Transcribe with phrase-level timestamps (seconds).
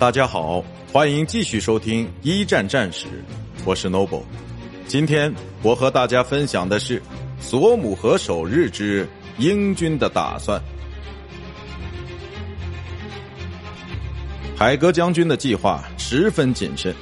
[0.00, 3.06] 大家好，欢迎继续收听一战战史，
[3.66, 4.22] 我是 Noble。
[4.86, 5.30] 今天
[5.62, 7.02] 我和大家分享的是
[7.38, 10.58] 索姆河首日之英军的打算。
[14.56, 16.94] 海格将军的计划十分谨慎，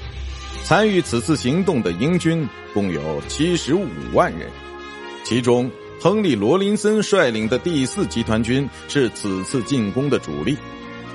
[0.65, 2.45] 参与此次行动的英军
[2.75, 4.51] 共有七十五万人，
[5.23, 5.71] 其中
[6.01, 10.59] 亨利·罗林森率领的第四集团军是此次进攻的主力。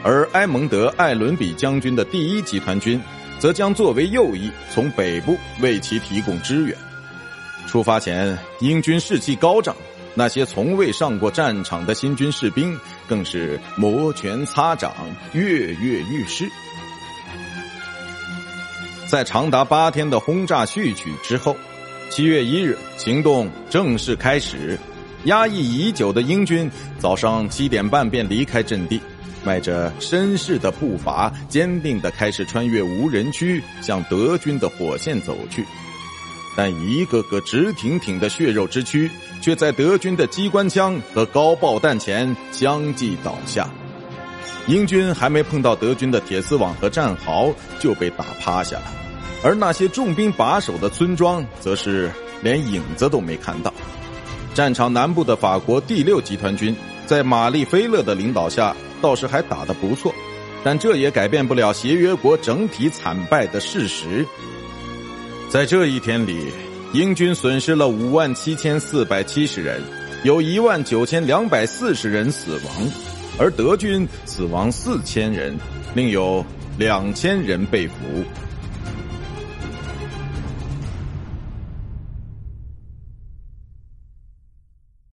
[0.03, 3.01] 而埃蒙德·艾伦比将军的第一集团军，
[3.39, 6.75] 则将作为右翼，从北部为其提供支援。
[7.67, 9.75] 出发前，英军士气高涨，
[10.13, 14.93] 那些从未上过战场的新军士兵更是摩拳擦掌、
[15.31, 16.47] 跃跃欲试。
[19.07, 21.55] 在长达八天的轰炸序曲之后，
[22.09, 24.77] 七月一日，行动正式开始。
[25.25, 26.69] 压抑已久的英军
[26.99, 28.99] 早上七点半便离开阵地。
[29.45, 35.65] 迈着绅士的步伐，坚定地开始穿越无人区，向德军的火线走去。
[36.55, 39.11] 但一个个直挺挺的血肉之躯，
[39.41, 43.69] 却在德军的机关枪和高爆弹前相继倒下。
[44.67, 48.93] 英军还没碰到德军的铁丝网和战壕，就被打趴下了。
[49.43, 52.09] 而那些重兵把守的村庄，则是
[52.41, 53.73] 连影子都没看到。
[54.53, 58.75] 战场南部的法国第六集团军，在玛丽菲勒的领导下。
[59.01, 60.15] 倒是还打得不错，
[60.63, 64.25] 但这也改变不了协约国整体惨败的事实。
[65.49, 66.47] 在这一天里，
[66.93, 69.81] 英军损失了五万七千四百七十人，
[70.23, 72.73] 有一万九千两百四十人死亡，
[73.37, 75.53] 而德军死亡四千人，
[75.93, 76.45] 另有
[76.77, 77.93] 两千人被俘。